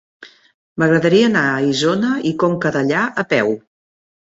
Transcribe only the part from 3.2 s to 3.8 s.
a peu.